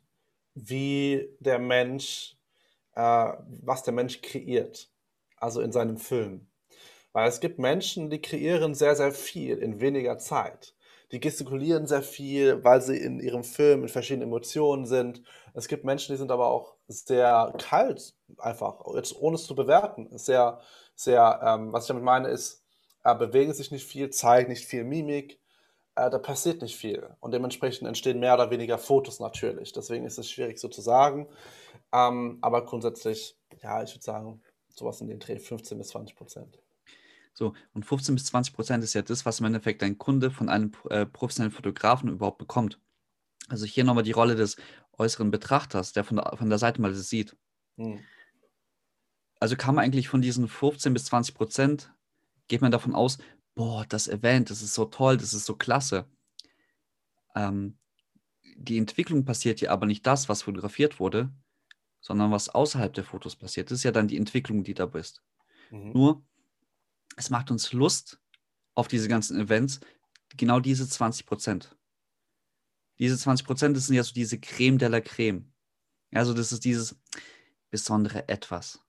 [0.55, 2.35] wie der Mensch,
[2.95, 4.89] äh, was der Mensch kreiert,
[5.37, 6.47] also in seinem Film.
[7.13, 10.73] Weil es gibt Menschen, die kreieren sehr, sehr viel in weniger Zeit
[11.11, 15.21] die gestikulieren sehr viel, weil sie in ihrem Film in verschiedenen Emotionen sind.
[15.53, 20.09] Es gibt Menschen, die sind aber auch sehr kalt, einfach, jetzt ohne es zu bewerten.
[20.17, 20.59] Sehr,
[20.95, 22.63] sehr, ähm, was ich damit meine, ist,
[23.03, 25.39] äh, bewegen sich nicht viel, zeigen nicht viel Mimik,
[25.95, 27.15] äh, da passiert nicht viel.
[27.21, 29.71] Und dementsprechend entstehen mehr oder weniger Fotos natürlich.
[29.71, 31.27] Deswegen ist es schwierig so zu sagen.
[31.93, 36.59] Ähm, aber grundsätzlich, ja, ich würde sagen, sowas in den Dreh 15 bis 20 Prozent.
[37.37, 40.49] So, und 15 bis 20 Prozent ist ja das, was im Endeffekt dein Kunde von
[40.49, 42.79] einem äh, professionellen Fotografen überhaupt bekommt.
[43.47, 44.57] Also hier nochmal die Rolle des
[44.93, 47.37] äußeren Betrachters, der von der, von der Seite mal das sieht.
[47.75, 47.99] Hm.
[49.39, 51.93] Also kann man eigentlich von diesen 15 bis 20 Prozent,
[52.47, 53.19] geht man davon aus,
[53.53, 56.09] boah, das Event, das ist so toll, das ist so klasse.
[57.35, 57.77] Ähm,
[58.55, 61.31] die Entwicklung passiert ja aber nicht das, was fotografiert wurde,
[62.01, 63.69] sondern was außerhalb der Fotos passiert.
[63.69, 65.21] Das ist ja dann die Entwicklung, die da bist.
[65.69, 65.91] Mhm.
[65.91, 66.26] Nur
[67.17, 68.19] es macht uns Lust
[68.75, 69.81] auf diese ganzen Events,
[70.37, 71.75] genau diese 20 Prozent.
[72.99, 75.51] Diese 20 Prozent, sind ja so diese Creme de la Creme.
[76.13, 76.95] Also das ist dieses
[77.69, 78.79] besondere Etwas.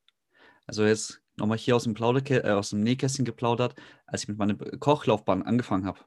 [0.67, 3.75] Also jetzt nochmal hier aus dem, Plauderke äh, aus dem Nähkästchen geplaudert,
[4.07, 6.01] als ich mit meiner Kochlaufbahn angefangen habe.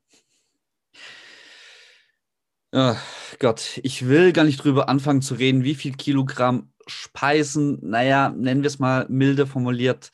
[2.73, 2.95] Oh
[3.39, 8.61] Gott, ich will gar nicht drüber anfangen zu reden, wie viel Kilogramm Speisen, naja, nennen
[8.61, 10.11] wir es mal milde formuliert,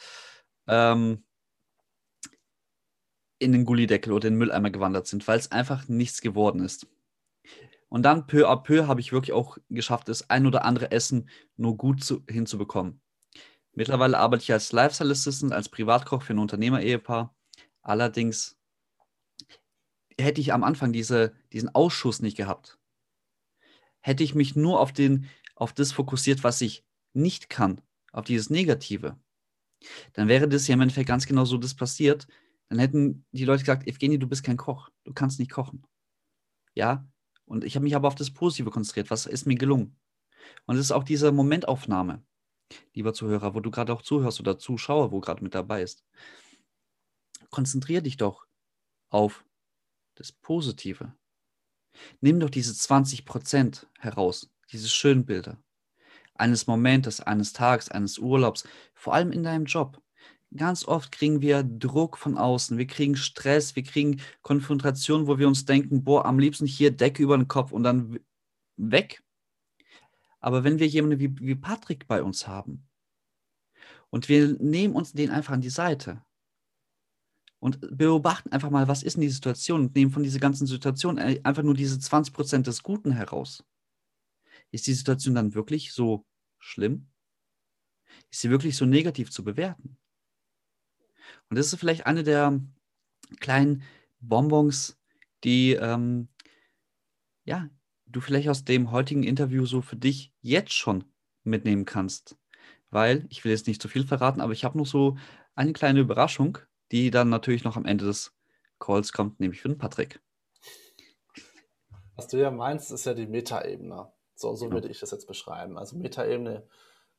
[0.67, 1.24] ähm,
[3.39, 6.88] in den Gullideckel oder den Mülleimer gewandert sind, weil es einfach nichts geworden ist.
[7.89, 11.30] Und dann peu à peu habe ich wirklich auch geschafft, das ein oder andere Essen
[11.56, 13.02] nur gut zu, hinzubekommen.
[13.73, 17.36] Mittlerweile arbeite ich als Lifestyle Assistant, als Privatkoch für ein Unternehmer-Ehepaar.
[17.82, 18.58] Allerdings
[20.19, 22.80] hätte ich am Anfang diese, diesen Ausschuss nicht gehabt.
[24.00, 28.50] Hätte ich mich nur auf, den, auf das fokussiert, was ich nicht kann, auf dieses
[28.50, 29.17] Negative,
[30.13, 32.28] dann wäre das ja im Endeffekt ganz genau so das passiert,
[32.69, 35.86] dann hätten die Leute gesagt, Evgeny, du bist kein Koch, du kannst nicht kochen.
[36.75, 37.08] Ja,
[37.45, 39.97] und ich habe mich aber auf das Positive konzentriert, was ist mir gelungen.
[40.65, 42.23] Und es ist auch diese Momentaufnahme,
[42.93, 46.03] lieber Zuhörer, wo du gerade auch zuhörst oder Zuschauer, wo gerade mit dabei ist.
[47.49, 48.45] Konzentriere dich doch
[49.10, 49.45] auf
[50.15, 51.13] das Positive.
[52.21, 55.58] Nimm doch diese 20% heraus, diese schönen Bilder.
[56.36, 60.01] Eines Momentes, eines Tages, eines Urlaubs, vor allem in deinem Job
[60.55, 65.47] ganz oft kriegen wir Druck von außen, wir kriegen Stress, wir kriegen Konfrontation, wo wir
[65.47, 68.19] uns denken, boah, am liebsten hier Decke über den Kopf und dann
[68.77, 69.23] weg.
[70.39, 72.88] Aber wenn wir jemanden wie, wie Patrick bei uns haben
[74.10, 76.23] und wir nehmen uns den einfach an die Seite
[77.60, 81.17] und beobachten einfach mal, was ist in die Situation und nehmen von dieser ganzen Situation
[81.17, 83.65] einfach nur diese 20% des Guten heraus.
[84.71, 86.25] Ist die Situation dann wirklich so
[86.60, 87.10] schlimm?
[88.29, 89.97] Ist sie wirklich so negativ zu bewerten?
[91.50, 92.60] Und das ist vielleicht eine der
[93.39, 93.84] kleinen
[94.19, 94.97] Bonbons,
[95.43, 96.28] die ähm,
[97.43, 97.69] ja,
[98.06, 101.06] du vielleicht aus dem heutigen Interview so für dich jetzt schon
[101.43, 102.38] mitnehmen kannst.
[102.89, 105.17] Weil, ich will jetzt nicht zu viel verraten, aber ich habe noch so
[105.56, 106.58] eine kleine Überraschung,
[106.91, 108.34] die dann natürlich noch am Ende des
[108.80, 110.21] Calls kommt, nämlich für den Patrick.
[112.15, 114.12] Was du ja meinst, ist ja die Metaebene.
[114.36, 114.76] So, so genau.
[114.76, 115.78] würde ich das jetzt beschreiben.
[115.78, 116.67] Also Metaebene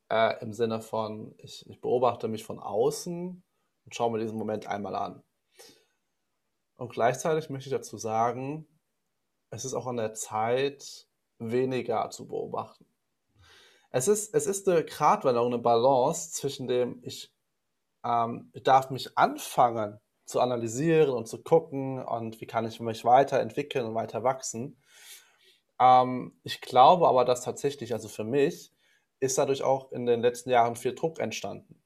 [0.08, 3.42] äh, im Sinne von, ich, ich beobachte mich von außen
[3.88, 5.22] und schaue mir diesen Moment einmal an.
[6.76, 8.68] Und gleichzeitig möchte ich dazu sagen,
[9.48, 12.84] es ist auch an der Zeit, weniger zu beobachten.
[13.90, 17.32] Es ist, es ist eine Gratwanderung, eine Balance zwischen dem, ich,
[18.04, 23.06] ähm, ich darf mich anfangen zu analysieren und zu gucken und wie kann ich mich
[23.06, 24.82] weiterentwickeln und weiter wachsen.
[25.80, 28.70] Ähm, ich glaube aber, dass tatsächlich, also für mich,
[29.18, 31.77] ist dadurch auch in den letzten Jahren viel Druck entstanden.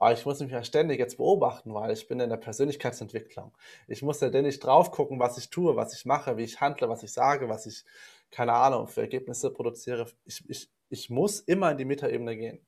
[0.00, 3.52] Aber ich muss mich ja ständig jetzt beobachten, weil ich bin in der Persönlichkeitsentwicklung.
[3.86, 6.88] Ich muss ja ständig drauf gucken, was ich tue, was ich mache, wie ich handle,
[6.88, 7.84] was ich sage, was ich,
[8.30, 10.06] keine Ahnung, für Ergebnisse produziere.
[10.24, 12.66] Ich, ich, ich muss immer in die Metaebene gehen.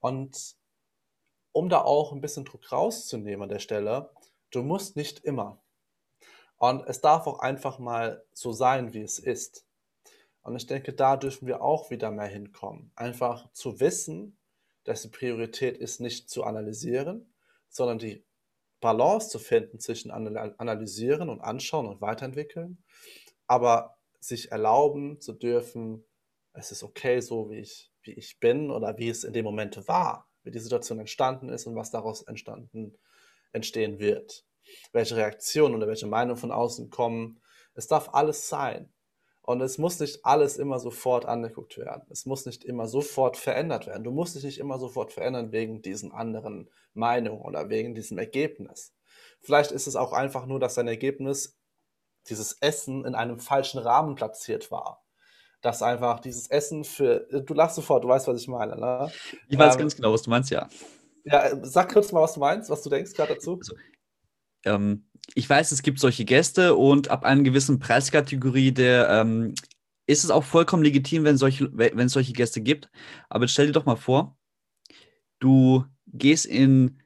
[0.00, 0.56] Und
[1.52, 4.10] um da auch ein bisschen Druck rauszunehmen an der Stelle,
[4.50, 5.60] du musst nicht immer.
[6.56, 9.66] Und es darf auch einfach mal so sein, wie es ist.
[10.40, 12.90] Und ich denke, da dürfen wir auch wieder mehr hinkommen.
[12.96, 14.38] Einfach zu wissen,
[14.84, 17.34] dass die Priorität ist, nicht zu analysieren,
[17.68, 18.24] sondern die
[18.80, 22.84] Balance zu finden zwischen analysieren und anschauen und weiterentwickeln,
[23.46, 26.04] aber sich erlauben zu dürfen,
[26.52, 29.88] es ist okay so, wie ich, wie ich bin oder wie es in dem Moment
[29.88, 32.96] war, wie die Situation entstanden ist und was daraus entstanden,
[33.52, 34.46] entstehen wird.
[34.92, 37.40] Welche Reaktionen oder welche Meinungen von außen kommen.
[37.74, 38.93] Es darf alles sein.
[39.46, 42.06] Und es muss nicht alles immer sofort angeguckt werden.
[42.08, 44.02] Es muss nicht immer sofort verändert werden.
[44.02, 48.94] Du musst dich nicht immer sofort verändern wegen diesen anderen Meinungen oder wegen diesem Ergebnis.
[49.40, 51.58] Vielleicht ist es auch einfach nur, dass dein Ergebnis,
[52.30, 55.04] dieses Essen in einem falschen Rahmen platziert war.
[55.60, 59.12] Dass einfach dieses Essen für, du lachst sofort, du weißt, was ich meine, ne?
[59.50, 60.70] Ich weiß ähm, ganz genau, was du meinst, ja.
[61.24, 63.58] Ja, sag kurz mal, was du meinst, was du denkst gerade dazu.
[63.58, 63.74] Also,
[64.64, 69.54] ähm, ich weiß, es gibt solche Gäste und ab einer gewissen Preiskategorie der ähm,
[70.06, 72.90] ist es auch vollkommen legitim, wenn, solche, wenn es solche Gäste gibt.
[73.30, 74.36] Aber stell dir doch mal vor,
[75.38, 77.00] du gehst in,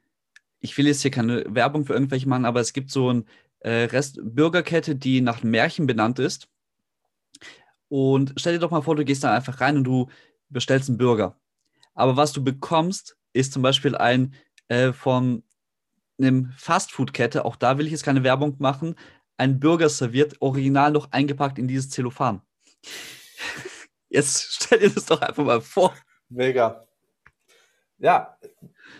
[0.59, 3.23] ich will jetzt hier keine Werbung für irgendwelche machen, aber es gibt so eine
[3.59, 6.49] äh, Rest Bürgerkette, die nach Märchen benannt ist.
[7.87, 10.09] Und stell dir doch mal vor, du gehst da einfach rein und du
[10.49, 11.39] bestellst einen Burger.
[11.95, 14.33] Aber was du bekommst, ist zum Beispiel ein
[14.67, 15.43] äh, vom
[16.19, 18.95] einem Fastfood-Kette, auch da will ich jetzt keine Werbung machen,
[19.37, 22.41] ein Burger serviert, original noch eingepackt in dieses Zellophan.
[24.09, 25.93] Jetzt stell dir das doch einfach mal vor.
[26.29, 26.87] Mega.
[27.99, 28.37] Ja,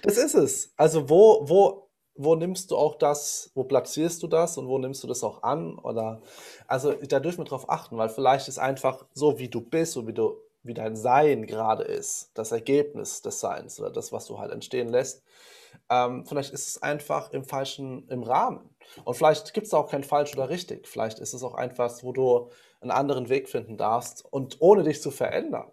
[0.02, 0.74] das ist es.
[0.78, 5.04] Also wo, wo, wo nimmst du auch das, wo platzierst du das und wo nimmst
[5.04, 5.80] du das auch an?
[5.80, 6.22] Oder
[6.68, 10.08] also da dürfen wir drauf achten, weil vielleicht ist einfach so, wie du bist, so
[10.08, 14.38] wie du, wie dein Sein gerade ist, das Ergebnis des Seins oder das, was du
[14.38, 15.24] halt entstehen lässt,
[15.90, 18.70] ähm, vielleicht ist es einfach im falschen, im Rahmen.
[19.04, 20.88] Und vielleicht gibt es auch kein falsch oder richtig.
[20.88, 22.50] Vielleicht ist es auch einfach, wo du
[22.82, 25.72] einen anderen Weg finden darfst und ohne dich zu verändern.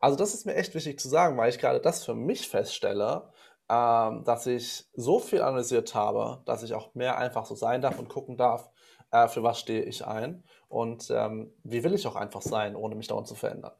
[0.00, 3.30] Also das ist mir echt wichtig zu sagen, weil ich gerade das für mich feststelle,
[3.68, 7.98] ähm, dass ich so viel analysiert habe, dass ich auch mehr einfach so sein darf
[7.98, 8.70] und gucken darf,
[9.12, 12.94] äh, für was stehe ich ein und ähm, wie will ich auch einfach sein, ohne
[12.94, 13.72] mich dauernd zu verändern.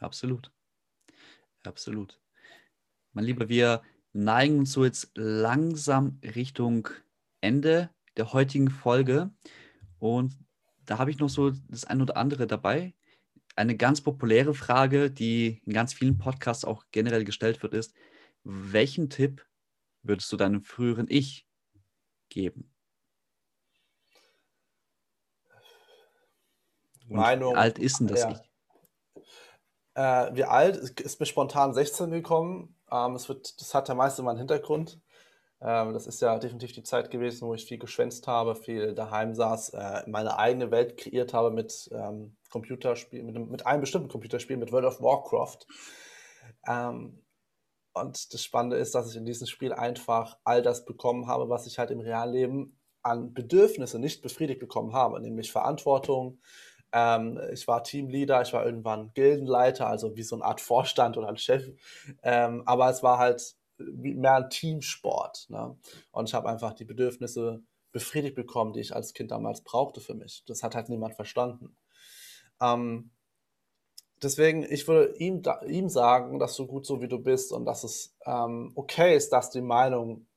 [0.00, 0.52] Absolut.
[1.66, 2.23] Absolut.
[3.14, 3.80] Mein Lieber, wir
[4.12, 6.88] neigen uns so jetzt langsam Richtung
[7.40, 9.30] Ende der heutigen Folge.
[10.00, 10.36] Und
[10.84, 12.92] da habe ich noch so das ein oder andere dabei.
[13.54, 17.94] Eine ganz populäre Frage, die in ganz vielen Podcasts auch generell gestellt wird, ist,
[18.42, 19.46] welchen Tipp
[20.02, 21.46] würdest du deinem früheren Ich
[22.30, 22.68] geben?
[27.06, 27.54] Meinung.
[27.54, 28.30] Wie alt ist denn das ja.
[28.32, 29.22] Ich?
[29.94, 30.76] Äh, wie alt?
[30.98, 32.73] Ist mir spontan 16 gekommen.
[32.90, 35.00] Ähm, es wird, das hat ja meist immer einen Hintergrund.
[35.60, 39.34] Ähm, das ist ja definitiv die Zeit gewesen, wo ich viel geschwänzt habe, viel daheim
[39.34, 44.56] saß, äh, meine eigene Welt kreiert habe mit ähm, Computerspielen, mit, mit, einem bestimmten Computerspiel,
[44.56, 45.66] mit World of Warcraft.
[46.68, 47.24] Ähm,
[47.94, 51.66] und das Spannende ist, dass ich in diesem Spiel einfach all das bekommen habe, was
[51.66, 56.40] ich halt im Realleben an Bedürfnissen nicht befriedigt bekommen habe, nämlich Verantwortung,
[56.94, 61.28] ähm, ich war Teamleader, ich war irgendwann Gildenleiter, also wie so eine Art Vorstand oder
[61.28, 61.68] ein Chef.
[62.22, 65.46] Ähm, aber es war halt mehr ein Teamsport.
[65.48, 65.76] Ne?
[66.12, 70.14] Und ich habe einfach die Bedürfnisse befriedigt bekommen, die ich als Kind damals brauchte für
[70.14, 70.44] mich.
[70.46, 71.76] Das hat halt niemand verstanden.
[72.60, 73.10] Ähm,
[74.22, 77.64] deswegen, ich würde ihm, da, ihm sagen, dass du gut so wie du bist und
[77.64, 80.28] dass es ähm, okay ist, dass die Meinung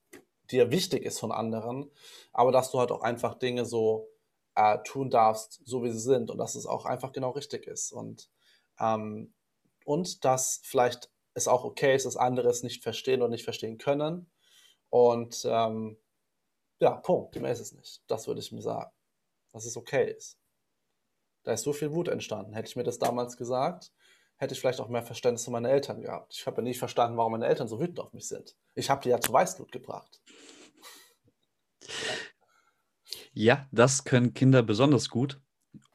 [0.50, 1.92] dir wichtig ist von anderen,
[2.34, 4.08] aber dass du halt auch einfach Dinge so
[4.58, 7.92] äh, tun darfst, so wie sie sind und dass es auch einfach genau richtig ist.
[7.92, 8.30] Und,
[8.80, 9.34] ähm,
[9.86, 13.78] und dass vielleicht es auch okay ist, dass andere es nicht verstehen oder nicht verstehen
[13.78, 14.32] können.
[14.90, 15.98] Und ähm,
[16.80, 17.40] ja, Punkt.
[17.40, 18.02] Mehr ist es nicht.
[18.08, 18.92] Das würde ich mir sagen.
[19.54, 20.40] Dass es okay ist.
[21.44, 22.54] Da ist so viel Wut entstanden.
[22.54, 23.94] Hätte ich mir das damals gesagt,
[24.38, 26.34] hätte ich vielleicht auch mehr Verständnis für meine Eltern gehabt.
[26.34, 28.56] Ich habe ja nicht verstanden, warum meine Eltern so wütend auf mich sind.
[28.74, 30.20] Ich habe die ja zu Weißblut gebracht.
[33.40, 35.40] Ja, das können Kinder besonders gut.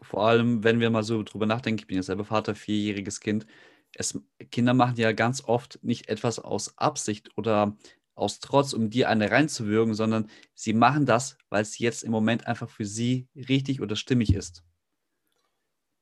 [0.03, 3.47] vor allem, wenn wir mal so drüber nachdenken, ich bin ja selber Vater, vierjähriges Kind.
[3.95, 4.21] Es,
[4.53, 7.77] Kinder machen ja ganz oft nicht etwas aus Absicht oder
[8.15, 12.47] aus Trotz, um dir eine reinzuwürgen, sondern sie machen das, weil es jetzt im Moment
[12.47, 14.65] einfach für sie richtig oder stimmig ist.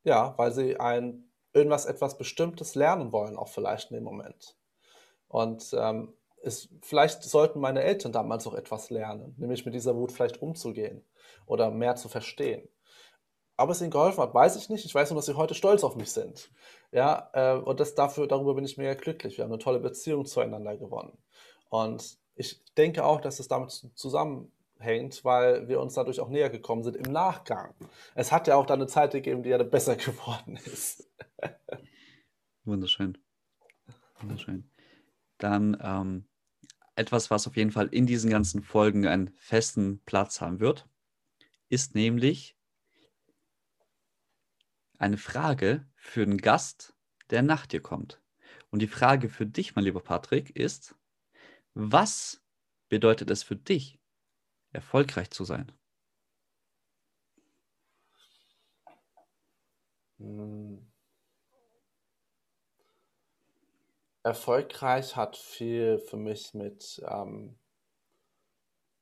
[0.04, 4.56] Ja, weil sie ein irgendwas etwas Bestimmtes lernen wollen, auch vielleicht in dem Moment.
[5.28, 6.12] Und ähm,
[6.42, 11.04] es, vielleicht sollten meine Eltern damals auch etwas lernen, nämlich mit dieser Wut vielleicht umzugehen
[11.46, 12.68] oder mehr zu verstehen.
[13.56, 14.86] Aber es ihnen geholfen hat, weiß ich nicht.
[14.86, 16.50] Ich weiß nur, dass sie heute stolz auf mich sind.
[16.92, 19.36] Ja, äh, und das dafür, darüber bin ich mega glücklich.
[19.36, 21.18] Wir haben eine tolle Beziehung zueinander gewonnen.
[21.68, 26.84] Und ich denke auch, dass es damit zusammenhängt, weil wir uns dadurch auch näher gekommen
[26.84, 27.74] sind im Nachgang.
[28.14, 31.06] Es hat ja auch dann eine Zeit gegeben, die ja besser geworden ist.
[32.64, 33.18] Wunderschön.
[34.20, 34.70] Wunderschön.
[35.36, 36.24] Dann ähm,
[37.00, 40.86] etwas, was auf jeden Fall in diesen ganzen Folgen einen festen Platz haben wird,
[41.70, 42.56] ist nämlich
[44.98, 46.94] eine Frage für den Gast,
[47.30, 48.20] der nach dir kommt.
[48.70, 50.94] Und die Frage für dich, mein lieber Patrick, ist,
[51.74, 52.42] was
[52.88, 53.98] bedeutet es für dich,
[54.72, 55.72] erfolgreich zu sein?
[60.18, 60.89] Hm.
[64.30, 67.56] Erfolgreich hat viel für mich mit ähm,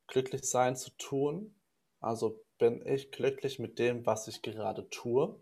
[0.06, 1.54] glücklich sein zu tun.
[2.00, 5.38] Also bin ich glücklich mit dem, was ich gerade tue?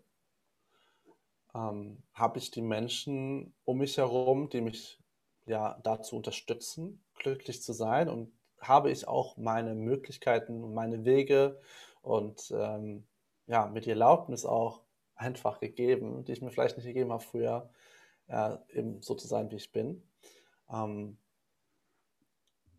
[1.55, 4.99] Ähm, Habe ich die Menschen um mich herum, die mich
[5.45, 8.09] ja dazu unterstützen, glücklich zu sein?
[8.09, 11.61] Und habe ich auch meine Möglichkeiten und meine Wege
[12.01, 13.07] und ähm,
[13.45, 14.81] ja, mit die Erlaubnis auch
[15.15, 17.69] einfach gegeben, die ich mir vielleicht nicht gegeben habe früher,
[18.27, 20.03] äh, eben so zu sein, wie ich bin.
[20.69, 21.17] Ähm,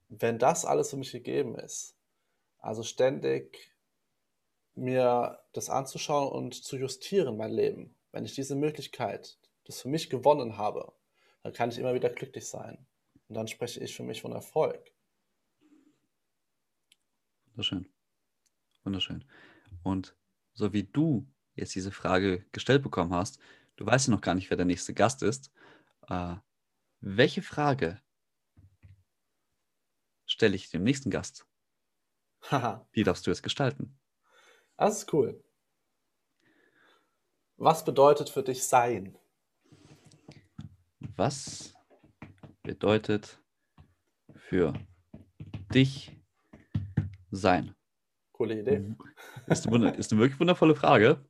[0.09, 1.97] wenn das alles für mich gegeben ist,
[2.59, 3.75] also ständig
[4.75, 10.09] mir das anzuschauen und zu justieren, mein Leben, wenn ich diese Möglichkeit, das für mich
[10.09, 10.93] gewonnen habe,
[11.43, 12.87] dann kann ich immer wieder glücklich sein.
[13.29, 14.93] Und dann spreche ich für mich von Erfolg.
[17.51, 17.89] Wunderschön.
[18.85, 19.25] Wunderschön.
[19.83, 20.17] Und
[20.55, 23.39] so wie du jetzt diese Frage gestellt bekommen hast,
[23.79, 25.53] du weißt ja noch gar nicht, wer der nächste Gast ist.
[26.09, 26.35] Äh,
[27.01, 28.03] welche Frage
[30.27, 31.47] stelle ich dem nächsten Gast?
[32.95, 33.99] Die darfst du jetzt gestalten.
[34.77, 35.43] Das ist cool.
[37.57, 39.17] Was bedeutet für dich sein?
[41.17, 41.75] Was
[42.63, 43.43] bedeutet
[44.35, 44.75] für
[45.73, 46.17] dich
[47.31, 47.75] sein?
[48.33, 48.79] Coole Idee.
[48.81, 48.99] Mhm.
[49.47, 51.25] Ist eine, ist eine wirklich wundervolle Frage.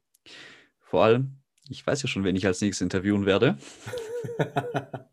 [0.81, 1.38] Vor allem,
[1.69, 3.59] ich weiß ja schon, wen ich als nächstes interviewen werde.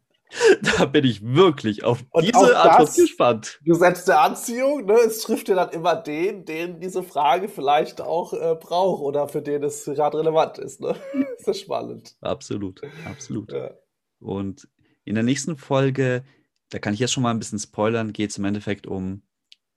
[0.78, 3.60] da bin ich wirklich auf Und diese Antwort gespannt.
[3.64, 8.34] Gesetz der Anziehung, ne, es trifft ja dann immer den, den diese Frage vielleicht auch
[8.34, 10.82] äh, braucht oder für den es gerade relevant ist.
[10.82, 10.96] Ne?
[11.38, 12.16] ist das spannend.
[12.22, 13.52] Absolut, absolut.
[13.52, 13.72] Ja.
[14.20, 14.68] Und
[15.04, 16.24] in der nächsten Folge,
[16.70, 19.24] da kann ich jetzt schon mal ein bisschen spoilern, geht es im Endeffekt um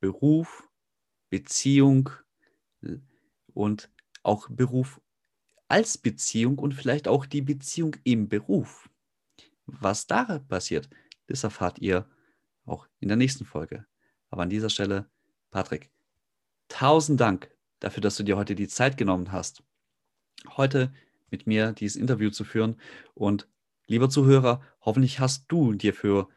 [0.00, 0.64] Beruf,
[1.28, 2.10] Beziehung
[3.52, 3.90] und
[4.22, 5.00] auch Beruf
[5.68, 8.88] als Beziehung und vielleicht auch die Beziehung im Beruf.
[9.66, 10.88] Was da passiert,
[11.26, 12.08] das erfahrt ihr
[12.64, 13.86] auch in der nächsten Folge.
[14.30, 15.10] Aber an dieser Stelle,
[15.50, 15.90] Patrick,
[16.68, 17.50] tausend Dank
[17.80, 19.62] dafür, dass du dir heute die Zeit genommen hast,
[20.56, 20.92] heute
[21.30, 22.80] mit mir dieses Interview zu führen.
[23.14, 23.48] Und
[23.86, 26.28] lieber Zuhörer, hoffentlich hast du dir für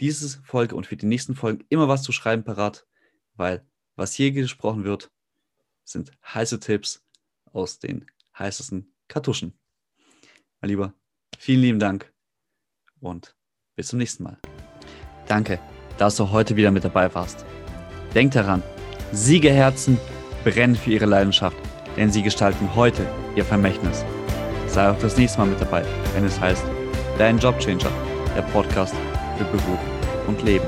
[0.00, 2.86] diese Folge und für die nächsten Folgen immer was zu schreiben parat,
[3.34, 5.10] weil was hier gesprochen wird,
[5.84, 7.04] sind heiße Tipps
[7.52, 8.06] aus den
[8.38, 9.58] heißesten Kartuschen.
[10.60, 10.94] Mein Lieber,
[11.38, 12.12] vielen lieben Dank
[13.00, 13.36] und
[13.76, 14.38] bis zum nächsten Mal.
[15.26, 15.60] Danke,
[15.98, 17.44] dass du heute wieder mit dabei warst.
[18.14, 18.62] Denk daran,
[19.12, 19.98] Siegerherzen
[20.44, 21.56] brennen für ihre Leidenschaft,
[21.96, 24.04] denn sie gestalten heute ihr Vermächtnis.
[24.66, 25.84] Sei auch das nächste Mal mit dabei,
[26.14, 26.64] wenn es heißt
[27.16, 27.90] Dein Jobchanger,
[28.36, 28.94] der Podcast
[29.36, 29.80] für Beruf
[30.26, 30.66] und Leben.